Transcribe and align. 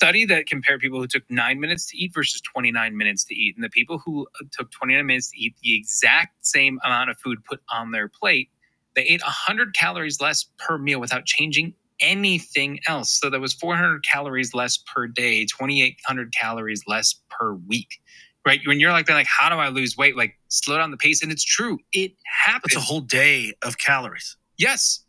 study 0.00 0.24
that 0.24 0.46
compared 0.46 0.80
people 0.80 0.98
who 0.98 1.06
took 1.06 1.22
nine 1.28 1.60
minutes 1.60 1.84
to 1.84 1.94
eat 1.94 2.10
versus 2.14 2.40
29 2.40 2.96
minutes 2.96 3.22
to 3.22 3.34
eat. 3.34 3.54
And 3.54 3.62
the 3.62 3.68
people 3.68 3.98
who 3.98 4.26
uh, 4.40 4.46
took 4.50 4.70
29 4.70 5.04
minutes 5.04 5.30
to 5.32 5.38
eat 5.38 5.54
the 5.62 5.76
exact 5.76 6.46
same 6.46 6.80
amount 6.86 7.10
of 7.10 7.18
food 7.18 7.44
put 7.44 7.60
on 7.70 7.90
their 7.90 8.08
plate, 8.08 8.48
they 8.96 9.02
ate 9.02 9.20
100 9.20 9.74
calories 9.74 10.18
less 10.18 10.46
per 10.56 10.78
meal 10.78 11.00
without 11.00 11.26
changing 11.26 11.74
anything 12.00 12.80
else. 12.88 13.12
So 13.20 13.28
that 13.28 13.40
was 13.40 13.52
400 13.52 14.02
calories 14.02 14.54
less 14.54 14.78
per 14.78 15.06
day, 15.06 15.44
2,800 15.44 16.32
calories 16.32 16.82
less 16.86 17.20
per 17.28 17.52
week. 17.52 18.00
Right. 18.46 18.60
When 18.64 18.80
you're 18.80 18.92
like, 18.92 19.10
like, 19.10 19.26
how 19.26 19.50
do 19.50 19.56
I 19.56 19.68
lose 19.68 19.98
weight? 19.98 20.16
Like, 20.16 20.38
slow 20.48 20.78
down 20.78 20.92
the 20.92 20.96
pace. 20.96 21.22
And 21.22 21.30
it's 21.30 21.44
true. 21.44 21.78
It 21.92 22.12
happens. 22.46 22.72
It's 22.72 22.76
a 22.76 22.80
whole 22.80 23.02
day 23.02 23.52
of 23.62 23.76
calories. 23.76 24.38
Yes. 24.56 25.04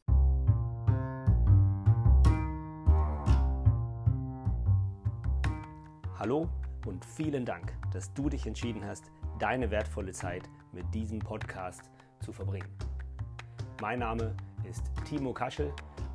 Hallo 6.23 6.47
und 6.85 7.03
vielen 7.03 7.45
Dank, 7.45 7.73
dass 7.93 8.13
du 8.13 8.29
dich 8.29 8.45
entschieden 8.45 8.85
hast, 8.85 9.05
deine 9.39 9.71
wertvolle 9.71 10.11
Zeit 10.11 10.43
mit 10.71 10.85
diesem 10.93 11.17
Podcast 11.17 11.89
zu 12.23 12.31
verbringen. 12.31 12.69
Mein 13.81 13.97
Name 13.97 14.37
ist 14.69 14.83
Timo 15.03 15.33
Kaschel 15.33 15.73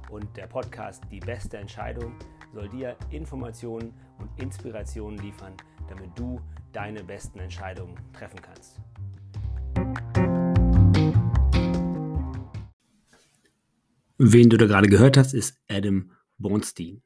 und 0.09 0.25
der 0.37 0.47
Podcast 0.47 1.03
Die 1.11 1.19
beste 1.19 1.57
Entscheidung 1.57 2.13
soll 2.55 2.69
dir 2.69 2.97
Informationen 3.11 3.93
und 4.21 4.31
Inspirationen 4.41 5.19
liefern, 5.19 5.55
damit 5.89 6.17
du 6.17 6.41
deine 6.73 7.03
besten 7.03 7.41
Entscheidungen 7.41 7.97
treffen 8.13 8.41
kannst. 8.41 8.81
Wen 14.19 14.51
du 14.51 14.57
da 14.57 14.67
gerade 14.67 14.87
gehört 14.87 15.17
hast, 15.17 15.35
ist 15.35 15.59
Adam 15.69 16.13
Bornstein. 16.39 17.03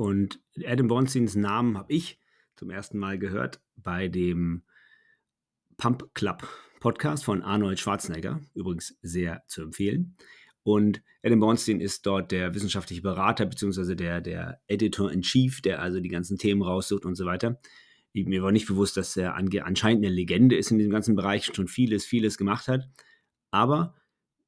Und 0.00 0.40
Adam 0.64 0.86
Bornsteins 0.86 1.34
Namen 1.34 1.76
habe 1.76 1.92
ich 1.92 2.18
zum 2.56 2.70
ersten 2.70 2.96
Mal 2.96 3.18
gehört 3.18 3.60
bei 3.76 4.08
dem 4.08 4.62
Pump 5.76 6.14
Club 6.14 6.48
Podcast 6.80 7.22
von 7.22 7.42
Arnold 7.42 7.78
Schwarzenegger, 7.78 8.40
übrigens 8.54 8.96
sehr 9.02 9.42
zu 9.46 9.60
empfehlen. 9.60 10.16
Und 10.62 11.02
Adam 11.22 11.40
Bornstein 11.40 11.82
ist 11.82 12.06
dort 12.06 12.32
der 12.32 12.54
wissenschaftliche 12.54 13.02
Berater 13.02 13.44
bzw. 13.44 13.94
Der, 13.94 14.22
der 14.22 14.62
Editor-in-Chief, 14.68 15.60
der 15.60 15.82
also 15.82 16.00
die 16.00 16.08
ganzen 16.08 16.38
Themen 16.38 16.62
raussucht 16.62 17.04
und 17.04 17.14
so 17.14 17.26
weiter. 17.26 17.60
Mir 18.14 18.42
war 18.42 18.52
nicht 18.52 18.68
bewusst, 18.68 18.96
dass 18.96 19.18
er 19.18 19.34
anscheinend 19.34 20.02
eine 20.02 20.08
Legende 20.08 20.56
ist 20.56 20.70
in 20.70 20.78
diesem 20.78 20.92
ganzen 20.94 21.14
Bereich, 21.14 21.50
schon 21.54 21.68
vieles, 21.68 22.06
vieles 22.06 22.38
gemacht 22.38 22.68
hat. 22.68 22.88
Aber 23.50 23.94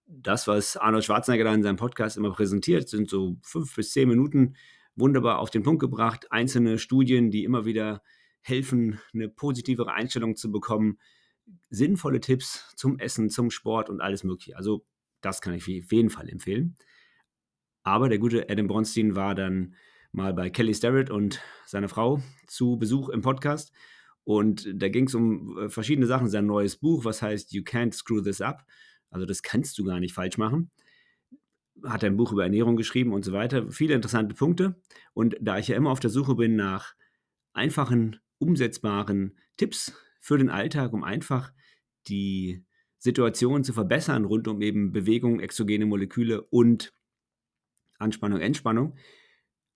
das, 0.06 0.46
was 0.48 0.78
Arnold 0.78 1.04
Schwarzenegger 1.04 1.44
da 1.44 1.52
in 1.52 1.62
seinem 1.62 1.76
Podcast 1.76 2.16
immer 2.16 2.32
präsentiert, 2.32 2.88
sind 2.88 3.10
so 3.10 3.36
fünf 3.42 3.76
bis 3.76 3.92
zehn 3.92 4.08
Minuten 4.08 4.54
wunderbar 4.96 5.38
auf 5.38 5.50
den 5.50 5.62
Punkt 5.62 5.80
gebracht. 5.80 6.30
Einzelne 6.30 6.78
Studien, 6.78 7.30
die 7.30 7.44
immer 7.44 7.64
wieder 7.64 8.02
helfen, 8.42 9.00
eine 9.14 9.28
positivere 9.28 9.92
Einstellung 9.92 10.36
zu 10.36 10.50
bekommen. 10.50 10.98
Sinnvolle 11.70 12.20
Tipps 12.20 12.72
zum 12.76 12.98
Essen, 12.98 13.30
zum 13.30 13.50
Sport 13.50 13.88
und 13.88 14.00
alles 14.00 14.24
Mögliche. 14.24 14.56
Also 14.56 14.84
das 15.20 15.40
kann 15.40 15.54
ich 15.54 15.62
auf 15.62 15.92
jeden 15.92 16.10
Fall 16.10 16.28
empfehlen. 16.28 16.76
Aber 17.82 18.08
der 18.08 18.18
gute 18.18 18.48
Adam 18.48 18.66
Bronstein 18.66 19.16
war 19.16 19.34
dann 19.34 19.74
mal 20.12 20.34
bei 20.34 20.50
Kelly 20.50 20.74
Starrett 20.74 21.10
und 21.10 21.40
seiner 21.66 21.88
Frau 21.88 22.22
zu 22.46 22.76
Besuch 22.76 23.08
im 23.08 23.22
Podcast. 23.22 23.72
Und 24.24 24.68
da 24.74 24.88
ging 24.88 25.06
es 25.06 25.14
um 25.14 25.58
äh, 25.58 25.68
verschiedene 25.68 26.06
Sachen. 26.06 26.28
Sein 26.28 26.46
neues 26.46 26.76
Buch, 26.76 27.04
was 27.04 27.22
heißt 27.22 27.52
You 27.52 27.62
Can't 27.62 27.92
Screw 27.92 28.20
This 28.20 28.40
Up. 28.40 28.64
Also 29.10 29.26
das 29.26 29.42
kannst 29.42 29.78
du 29.78 29.84
gar 29.84 29.98
nicht 29.98 30.14
falsch 30.14 30.38
machen. 30.38 30.70
Hat 31.84 32.04
ein 32.04 32.16
Buch 32.16 32.32
über 32.32 32.44
Ernährung 32.44 32.76
geschrieben 32.76 33.12
und 33.12 33.24
so 33.24 33.32
weiter. 33.32 33.70
Viele 33.70 33.94
interessante 33.94 34.34
Punkte. 34.34 34.80
Und 35.14 35.36
da 35.40 35.58
ich 35.58 35.68
ja 35.68 35.76
immer 35.76 35.90
auf 35.90 36.00
der 36.00 36.10
Suche 36.10 36.34
bin 36.34 36.56
nach 36.56 36.94
einfachen, 37.52 38.20
umsetzbaren 38.38 39.38
Tipps 39.56 39.92
für 40.20 40.38
den 40.38 40.50
Alltag, 40.50 40.92
um 40.92 41.04
einfach 41.04 41.52
die 42.08 42.64
Situation 42.98 43.64
zu 43.64 43.72
verbessern 43.72 44.24
rund 44.24 44.46
um 44.46 44.62
eben 44.62 44.92
Bewegung, 44.92 45.40
exogene 45.40 45.86
Moleküle 45.86 46.42
und 46.42 46.94
Anspannung, 47.98 48.40
Entspannung, 48.40 48.96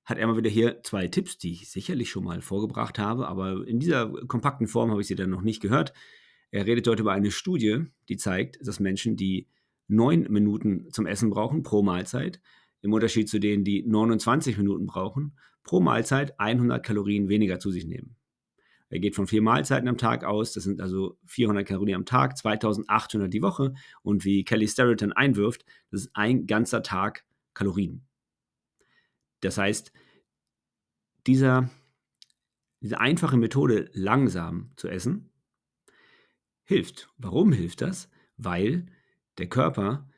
hat 0.04 0.18
er 0.18 0.26
mal 0.28 0.36
wieder 0.36 0.50
hier 0.50 0.82
zwei 0.84 1.08
Tipps, 1.08 1.36
die 1.36 1.52
ich 1.52 1.70
sicherlich 1.70 2.10
schon 2.10 2.24
mal 2.24 2.40
vorgebracht 2.40 2.98
habe, 2.98 3.26
aber 3.26 3.66
in 3.66 3.80
dieser 3.80 4.08
kompakten 4.28 4.68
Form 4.68 4.90
habe 4.92 5.00
ich 5.00 5.08
sie 5.08 5.16
dann 5.16 5.30
noch 5.30 5.42
nicht 5.42 5.60
gehört. 5.60 5.92
Er 6.52 6.66
redet 6.66 6.86
dort 6.86 7.00
über 7.00 7.12
eine 7.12 7.32
Studie, 7.32 7.86
die 8.08 8.16
zeigt, 8.16 8.64
dass 8.64 8.78
Menschen, 8.78 9.16
die 9.16 9.48
neun 9.88 10.22
Minuten 10.30 10.90
zum 10.90 11.06
Essen 11.06 11.30
brauchen 11.30 11.62
pro 11.62 11.82
Mahlzeit, 11.82 12.40
im 12.82 12.92
Unterschied 12.92 13.28
zu 13.28 13.38
denen, 13.38 13.64
die 13.64 13.82
29 13.82 14.56
Minuten 14.58 14.86
brauchen, 14.86 15.36
pro 15.62 15.80
Mahlzeit 15.80 16.38
100 16.38 16.84
Kalorien 16.84 17.28
weniger 17.28 17.58
zu 17.58 17.70
sich 17.70 17.86
nehmen. 17.86 18.16
Er 18.88 19.00
geht 19.00 19.16
von 19.16 19.26
vier 19.26 19.42
Mahlzeiten 19.42 19.88
am 19.88 19.98
Tag 19.98 20.24
aus, 20.24 20.52
das 20.52 20.62
sind 20.62 20.80
also 20.80 21.18
400 21.26 21.66
Kalorien 21.66 21.96
am 21.96 22.04
Tag, 22.04 22.36
2800 22.36 23.32
die 23.32 23.42
Woche 23.42 23.74
und 24.02 24.24
wie 24.24 24.44
Kelly 24.44 24.68
Starrett 24.68 25.02
einwirft, 25.16 25.64
das 25.90 26.02
ist 26.02 26.10
ein 26.14 26.46
ganzer 26.46 26.82
Tag 26.82 27.24
Kalorien. 27.52 28.06
Das 29.40 29.58
heißt, 29.58 29.92
dieser, 31.26 31.68
diese 32.80 33.00
einfache 33.00 33.36
Methode, 33.36 33.90
langsam 33.92 34.70
zu 34.76 34.88
essen, 34.88 35.30
hilft. 36.64 37.08
Warum 37.18 37.52
hilft 37.52 37.80
das? 37.80 38.08
Weil 38.36 38.86
der 39.38 39.48
Körper 39.48 40.08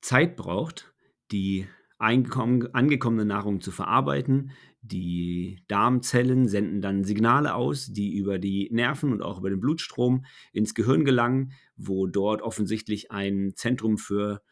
Zeit 0.00 0.36
braucht, 0.36 0.92
die 1.30 1.66
angekommene 1.98 3.26
Nahrung 3.26 3.60
zu 3.60 3.70
verarbeiten, 3.70 4.52
die 4.82 5.62
Darmzellen 5.68 6.48
senden 6.48 6.80
dann 6.80 7.04
Signale 7.04 7.54
aus, 7.54 7.92
die 7.92 8.16
über 8.16 8.38
die 8.38 8.70
Nerven 8.72 9.12
und 9.12 9.20
auch 9.20 9.38
über 9.38 9.50
den 9.50 9.60
Blutstrom 9.60 10.24
ins 10.52 10.74
Gehirn 10.74 11.04
gelangen, 11.04 11.52
wo 11.76 12.06
dort 12.06 12.40
offensichtlich 12.40 13.10
ein 13.10 13.52
Zentrum 13.54 13.98
für 13.98 14.42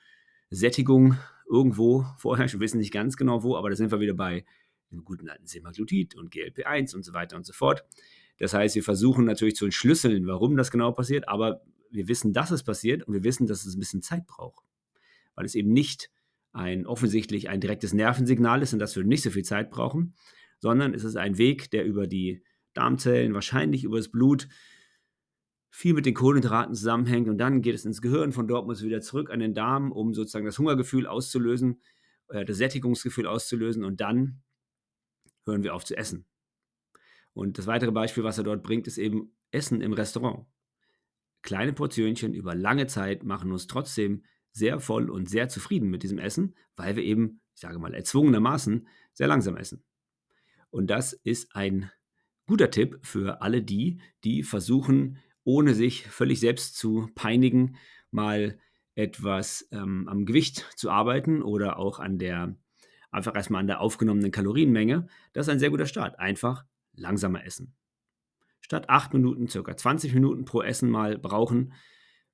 Sättigung 0.50 1.16
irgendwo 1.48 2.04
vorherrscht. 2.18 2.54
Wir 2.54 2.60
wissen 2.60 2.78
nicht 2.78 2.92
ganz 2.92 3.16
genau 3.16 3.42
wo, 3.42 3.56
aber 3.56 3.70
da 3.70 3.76
sind 3.76 3.90
wir 3.90 4.00
wieder 4.00 4.14
bei 4.14 4.44
dem 4.90 5.04
guten 5.04 5.30
alten 5.30 5.46
Semaglutid 5.46 6.14
und 6.14 6.30
GLP-1 6.30 6.94
und 6.94 7.04
so 7.04 7.14
weiter 7.14 7.36
und 7.36 7.46
so 7.46 7.54
fort. 7.54 7.84
Das 8.38 8.52
heißt, 8.52 8.74
wir 8.74 8.82
versuchen 8.82 9.24
natürlich 9.24 9.56
zu 9.56 9.64
entschlüsseln, 9.64 10.26
warum 10.26 10.56
das 10.56 10.70
genau 10.70 10.92
passiert, 10.92 11.28
aber 11.28 11.62
wir 11.90 12.08
wissen, 12.08 12.32
dass 12.32 12.50
es 12.50 12.62
passiert 12.62 13.02
und 13.04 13.14
wir 13.14 13.24
wissen, 13.24 13.46
dass 13.46 13.64
es 13.64 13.74
ein 13.74 13.80
bisschen 13.80 14.02
Zeit 14.02 14.26
braucht, 14.26 14.64
weil 15.34 15.44
es 15.44 15.54
eben 15.54 15.72
nicht 15.72 16.10
ein 16.52 16.86
offensichtlich 16.86 17.48
ein 17.48 17.60
direktes 17.60 17.92
Nervensignal 17.92 18.62
ist 18.62 18.72
und 18.72 18.78
das 18.78 18.96
würde 18.96 19.08
nicht 19.08 19.22
so 19.22 19.30
viel 19.30 19.44
Zeit 19.44 19.70
brauchen, 19.70 20.14
sondern 20.58 20.94
es 20.94 21.04
ist 21.04 21.16
ein 21.16 21.38
Weg, 21.38 21.70
der 21.70 21.84
über 21.84 22.06
die 22.06 22.42
Darmzellen, 22.74 23.34
wahrscheinlich 23.34 23.84
über 23.84 23.96
das 23.98 24.10
Blut, 24.10 24.48
viel 25.70 25.94
mit 25.94 26.06
den 26.06 26.14
Kohlenhydraten 26.14 26.74
zusammenhängt 26.74 27.28
und 27.28 27.38
dann 27.38 27.62
geht 27.62 27.74
es 27.74 27.84
ins 27.84 28.00
Gehirn, 28.00 28.32
von 28.32 28.48
dort 28.48 28.66
muss 28.66 28.78
es 28.78 28.84
wieder 28.84 29.00
zurück 29.00 29.30
an 29.30 29.40
den 29.40 29.54
Darm, 29.54 29.92
um 29.92 30.14
sozusagen 30.14 30.46
das 30.46 30.58
Hungergefühl 30.58 31.06
auszulösen, 31.06 31.82
äh, 32.28 32.44
das 32.44 32.56
Sättigungsgefühl 32.56 33.26
auszulösen 33.26 33.84
und 33.84 34.00
dann 34.00 34.42
hören 35.44 35.62
wir 35.62 35.74
auf 35.74 35.84
zu 35.84 35.96
essen. 35.96 36.26
Und 37.32 37.58
das 37.58 37.66
weitere 37.66 37.92
Beispiel, 37.92 38.24
was 38.24 38.38
er 38.38 38.44
dort 38.44 38.62
bringt, 38.62 38.86
ist 38.86 38.98
eben 38.98 39.36
Essen 39.50 39.80
im 39.80 39.92
Restaurant. 39.92 40.46
Kleine 41.42 41.72
Portionchen 41.72 42.34
über 42.34 42.54
lange 42.54 42.86
Zeit 42.86 43.24
machen 43.24 43.52
uns 43.52 43.66
trotzdem 43.66 44.24
sehr 44.52 44.80
voll 44.80 45.08
und 45.08 45.28
sehr 45.28 45.48
zufrieden 45.48 45.88
mit 45.88 46.02
diesem 46.02 46.18
Essen, 46.18 46.54
weil 46.76 46.96
wir 46.96 47.04
eben, 47.04 47.40
ich 47.54 47.60
sage 47.60 47.78
mal, 47.78 47.94
erzwungenermaßen 47.94 48.88
sehr 49.12 49.28
langsam 49.28 49.56
essen. 49.56 49.84
Und 50.70 50.88
das 50.88 51.12
ist 51.12 51.54
ein 51.54 51.90
guter 52.46 52.70
Tipp 52.70 52.98
für 53.02 53.42
alle 53.42 53.62
die, 53.62 54.00
die 54.24 54.42
versuchen, 54.42 55.18
ohne 55.44 55.74
sich 55.74 56.06
völlig 56.06 56.40
selbst 56.40 56.76
zu 56.76 57.08
peinigen, 57.14 57.76
mal 58.10 58.58
etwas 58.94 59.68
ähm, 59.70 60.08
am 60.08 60.26
Gewicht 60.26 60.66
zu 60.76 60.90
arbeiten 60.90 61.42
oder 61.42 61.78
auch 61.78 62.00
an 62.00 62.18
der, 62.18 62.56
einfach 63.10 63.36
erstmal 63.36 63.60
an 63.60 63.66
der 63.66 63.80
aufgenommenen 63.80 64.32
Kalorienmenge. 64.32 65.06
Das 65.32 65.46
ist 65.46 65.52
ein 65.52 65.60
sehr 65.60 65.70
guter 65.70 65.86
Start. 65.86 66.18
Einfach 66.18 66.64
langsamer 66.94 67.44
essen. 67.44 67.74
Statt 68.68 68.90
8 68.90 69.14
Minuten, 69.14 69.48
circa 69.48 69.74
20 69.74 70.12
Minuten 70.12 70.44
pro 70.44 70.60
Essen 70.60 70.90
mal 70.90 71.16
brauchen, 71.16 71.72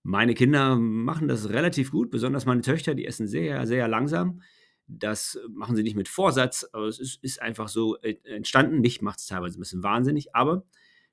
meine 0.03 0.35
Kinder 0.35 0.75
machen 0.75 1.29
das 1.29 1.49
relativ 1.51 1.93
gut, 1.93 2.11
besonders 2.11 2.45
meine 2.45 2.61
Töchter, 2.61 2.97
die 2.97 3.07
essen 3.07 3.29
sehr, 3.29 3.69
sehr 3.69 3.87
langsam. 3.87 4.43
Das 4.89 5.39
machen 5.49 5.77
sie 5.77 5.85
nicht 5.85 5.95
mit 5.95 6.09
Vorsatz, 6.09 6.69
aber 6.73 6.89
es 6.89 6.99
ist, 6.99 7.23
ist 7.23 7.41
einfach 7.41 7.69
so 7.69 7.97
äh, 8.03 8.17
entstanden. 8.25 8.81
Mich 8.81 9.01
macht 9.01 9.21
es 9.21 9.27
teilweise 9.27 9.57
ein 9.57 9.61
bisschen 9.61 9.85
wahnsinnig, 9.85 10.35
aber 10.35 10.67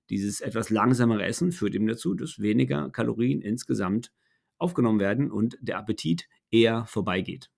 dieses 0.10 0.42
etwas 0.42 0.72
langsamere 0.72 1.24
Essen 1.24 1.52
führt 1.52 1.76
eben 1.76 1.86
dazu, 1.86 2.16
dass 2.16 2.40
weniger 2.40 2.90
Kalorien 2.90 3.42
insgesamt 3.44 4.12
aufgenommen 4.58 5.00
werden 5.00 5.30
und 5.30 5.56
der 5.62 5.78
Appetit 5.78 6.28
eher 6.50 6.88
vorbeigeht. 6.88 7.52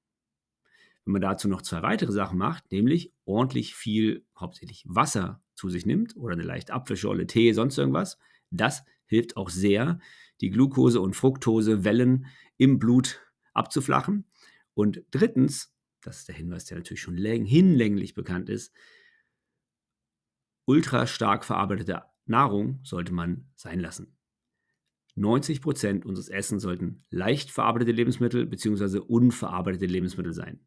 Wenn 1.05 1.13
man 1.13 1.21
dazu 1.21 1.47
noch 1.47 1.61
zwei 1.61 1.81
weitere 1.81 2.11
Sachen 2.11 2.37
macht, 2.37 2.71
nämlich 2.71 3.13
ordentlich 3.25 3.75
viel, 3.75 4.25
hauptsächlich 4.37 4.83
Wasser 4.87 5.41
zu 5.55 5.69
sich 5.69 5.85
nimmt 5.85 6.15
oder 6.15 6.33
eine 6.33 6.43
leichte 6.43 6.73
Apfelschorle, 6.73 7.27
Tee, 7.27 7.51
sonst 7.53 7.77
irgendwas, 7.77 8.17
das 8.51 8.83
hilft 9.05 9.37
auch 9.37 9.49
sehr, 9.49 9.99
die 10.41 10.49
Glucose- 10.49 11.01
und 11.01 11.15
Fructosewellen 11.15 12.25
im 12.57 12.79
Blut 12.79 13.21
abzuflachen. 13.53 14.25
Und 14.73 15.03
drittens, 15.11 15.73
das 16.01 16.19
ist 16.19 16.27
der 16.27 16.35
Hinweis, 16.35 16.65
der 16.65 16.77
natürlich 16.77 17.01
schon 17.01 17.17
hinlänglich 17.17 18.13
bekannt 18.13 18.49
ist, 18.49 18.73
ultra 20.65 21.05
stark 21.07 21.43
verarbeitete 21.43 22.03
Nahrung 22.25 22.79
sollte 22.83 23.13
man 23.13 23.49
sein 23.55 23.79
lassen. 23.79 24.17
90 25.15 25.61
Prozent 25.61 26.05
unseres 26.05 26.29
Essens 26.29 26.63
sollten 26.63 27.05
leicht 27.09 27.51
verarbeitete 27.51 27.91
Lebensmittel 27.91 28.45
bzw. 28.45 28.99
unverarbeitete 28.99 29.85
Lebensmittel 29.85 30.33
sein. 30.33 30.65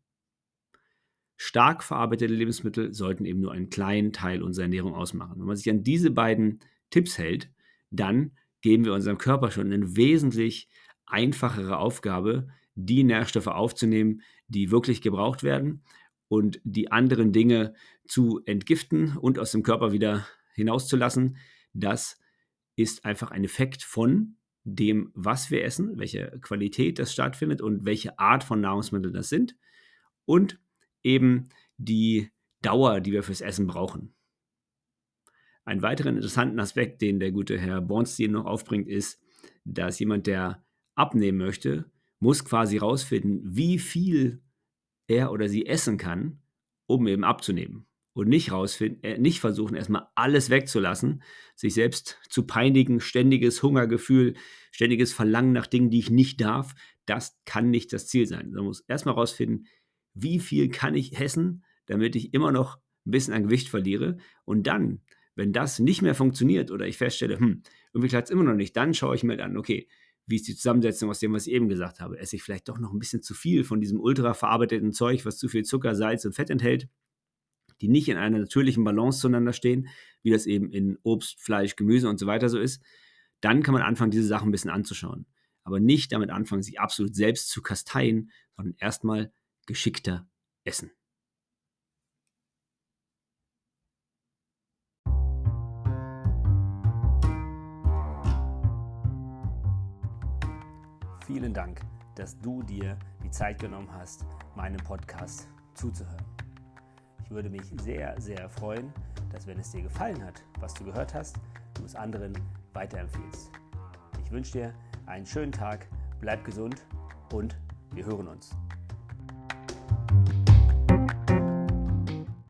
Stark 1.57 1.83
verarbeitete 1.83 2.35
Lebensmittel 2.35 2.93
sollten 2.93 3.25
eben 3.25 3.41
nur 3.41 3.53
einen 3.53 3.71
kleinen 3.71 4.13
Teil 4.13 4.43
unserer 4.43 4.65
Ernährung 4.65 4.95
ausmachen. 4.95 5.39
Wenn 5.39 5.47
man 5.47 5.57
sich 5.57 5.71
an 5.71 5.83
diese 5.83 6.11
beiden 6.11 6.61
Tipps 6.91 7.17
hält, 7.17 7.51
dann 7.91 8.33
geben 8.61 8.85
wir 8.85 8.93
unserem 8.93 9.17
Körper 9.17 9.51
schon 9.51 9.73
eine 9.73 9.97
wesentlich 9.97 10.69
einfachere 11.07 11.79
Aufgabe, 11.79 12.49
die 12.75 13.05
Nährstoffe 13.05 13.47
aufzunehmen, 13.47 14.21
die 14.49 14.71
wirklich 14.71 15.01
gebraucht 15.01 15.45
werden 15.45 15.83
und 16.29 16.61
die 16.63 16.93
anderen 16.93 17.33
Dinge 17.33 17.73
zu 18.07 18.43
entgiften 18.45 19.17
und 19.17 19.39
aus 19.39 19.53
dem 19.53 19.63
Körper 19.63 19.93
wieder 19.93 20.27
hinauszulassen. 20.53 21.39
Das 21.73 22.21
ist 22.75 23.07
einfach 23.07 23.31
ein 23.31 23.45
Effekt 23.45 23.83
von 23.83 24.37
dem, 24.65 25.11
was 25.15 25.51
wir 25.51 25.65
essen, 25.65 25.97
welche 25.97 26.39
Qualität 26.43 26.99
das 26.99 27.15
stattfindet 27.15 27.63
und 27.63 27.87
welche 27.87 28.19
Art 28.19 28.45
von 28.45 28.61
Nahrungsmitteln 28.61 29.15
das 29.15 29.31
sind 29.31 29.57
und 30.27 30.61
eben 31.07 31.49
die 31.79 32.31
Dauer, 32.63 33.01
die 33.01 33.13
wir 33.13 33.23
fürs 33.23 33.41
Essen 33.41 33.67
brauchen. 33.67 34.15
Ein 35.65 35.83
weiteren 35.83 36.17
interessanten 36.17 36.61
Aspekt, 36.61 37.01
den 37.01 37.19
der 37.19 37.33
gute 37.33 37.59
Herr 37.59 37.81
Bornstein 37.81 38.33
noch 38.33 38.45
aufbringt, 38.45 38.89
ist, 38.89 39.21
dass 39.65 39.99
jemand, 39.99 40.27
der 40.27 40.65
abnehmen 40.95 41.39
möchte, 41.39 41.91
muss 42.19 42.45
quasi 42.45 42.79
rausfinden, 42.79 43.41
wie 43.45 43.79
viel 43.79 44.43
er 45.07 45.33
oder 45.33 45.49
sie 45.49 45.67
essen 45.67 45.99
kann, 45.99 46.41
um 46.87 47.07
eben 47.07 47.25
abzunehmen. 47.25 47.87
Und 48.15 48.29
nicht 48.29 48.51
rausfinden, 48.51 49.03
äh, 49.03 49.19
nicht 49.19 49.41
versuchen, 49.41 49.77
erstmal 49.77 50.09
alles 50.15 50.49
wegzulassen, 50.49 51.23
sich 51.55 51.75
selbst 51.75 52.19
zu 52.31 52.47
peinigen, 52.47 52.99
ständiges 53.01 53.63
Hungergefühl, 53.63 54.35
ständiges 54.71 55.13
Verlangen 55.13 55.53
nach 55.53 55.67
Dingen, 55.67 55.91
die 55.91 55.99
ich 55.99 56.11
nicht 56.11 56.41
darf, 56.41 56.75
das 57.05 57.39
kann 57.45 57.71
nicht 57.71 57.93
das 57.93 58.07
Ziel 58.07 58.27
sein. 58.27 58.53
Man 58.53 58.65
muss 58.65 58.81
erstmal 58.81 59.15
rausfinden, 59.15 59.67
wie 60.17 60.41
viel 60.41 60.69
kann 60.69 60.95
ich 60.95 61.21
essen, 61.21 61.63
damit 61.87 62.17
ich 62.17 62.35
immer 62.35 62.51
noch 62.51 62.79
ein 63.07 63.11
bisschen 63.11 63.35
an 63.35 63.45
Gewicht 63.45 63.69
verliere. 63.69 64.17
Und 64.45 64.67
dann, 64.67 65.03
wenn 65.35 65.53
das 65.53 65.79
nicht 65.79 66.03
mehr 66.03 66.15
funktioniert 66.15 66.71
oder 66.71 66.87
ich 66.87 66.97
feststelle, 66.97 67.39
hm, 67.39 67.63
irgendwie 67.93 68.09
klappt 68.09 68.29
es 68.29 68.33
immer 68.33 68.43
noch 68.43 68.55
nicht, 68.55 68.77
dann 68.77 68.95
schaue 68.95 69.15
ich 69.15 69.23
mir 69.23 69.43
an, 69.45 69.57
okay, 69.57 69.87
wie 70.27 70.37
ist 70.37 70.49
die 70.49 70.57
Zusammensetzung 70.57 71.09
aus 71.11 71.21
dem, 71.21 71.33
was 71.33 71.47
ich 71.47 71.53
eben 71.53 71.69
gesagt 71.69 72.01
habe? 72.01 72.19
Esse 72.19 72.35
ich 72.35 72.43
vielleicht 72.43 72.69
doch 72.69 72.79
noch 72.79 72.93
ein 72.93 72.99
bisschen 72.99 73.23
zu 73.23 73.35
viel 73.35 73.63
von 73.63 73.81
diesem 73.81 74.01
ultra 74.01 74.35
verarbeiteten 74.35 74.93
Zeug, 74.93 75.25
was 75.25 75.39
zu 75.39 75.49
viel 75.49 75.65
Zucker, 75.65 75.95
Salz 75.95 76.25
und 76.25 76.35
Fett 76.35 76.51
enthält, 76.51 76.89
die 77.81 77.89
nicht 77.89 78.09
in 78.09 78.17
einer 78.17 78.39
natürlichen 78.39 78.83
Balance 78.83 79.21
zueinander 79.21 79.53
stehen, 79.53 79.89
wie 80.23 80.31
das 80.31 80.47
eben 80.47 80.73
in 80.73 80.99
Obst, 81.03 81.41
Fleisch, 81.41 81.77
Gemüse 81.77 82.09
und 82.09 82.19
so 82.19 82.27
weiter 82.27 82.49
so 82.49 82.59
ist, 82.59 82.83
dann 83.41 83.63
kann 83.63 83.75
man 83.75 83.83
anfangen, 83.83 84.11
diese 84.11 84.27
Sachen 84.27 84.49
ein 84.49 84.53
bisschen 84.53 84.71
anzuschauen. 84.71 85.27
Aber 85.63 85.79
nicht 85.79 86.11
damit 86.11 86.31
anfangen, 86.31 86.63
sich 86.63 86.81
absolut 86.81 87.15
selbst 87.15 87.51
zu 87.51 87.63
kasteien, 87.63 88.31
sondern 88.57 88.75
erstmal 88.79 89.33
geschickter 89.67 90.29
essen. 90.65 90.91
Vielen 101.27 101.53
Dank, 101.53 101.81
dass 102.15 102.39
du 102.39 102.63
dir 102.63 102.97
die 103.23 103.31
Zeit 103.31 103.59
genommen 103.59 103.93
hast, 103.93 104.25
meinem 104.55 104.79
Podcast 104.79 105.49
zuzuhören. 105.75 106.25
Ich 107.25 107.31
würde 107.31 107.51
mich 107.51 107.65
sehr, 107.83 108.19
sehr 108.21 108.49
freuen, 108.49 108.93
dass 109.33 109.47
wenn 109.49 109.59
es 109.59 109.73
dir 109.73 109.83
gefallen 109.83 110.23
hat, 110.25 110.45
was 110.61 110.73
du 110.75 110.85
gehört 110.85 111.13
hast, 111.15 111.37
du 111.75 111.85
es 111.85 111.97
anderen 111.97 112.33
weiterempfiehlst. 112.73 113.51
Ich 114.25 114.31
wünsche 114.31 114.53
dir 114.53 114.75
einen 115.07 115.27
schönen 115.27 115.51
Tag, 115.53 115.89
bleib 116.21 116.45
gesund 116.45 116.87
und 117.33 117.57
wir 117.91 118.07
hören 118.07 118.29
uns. 118.29 118.57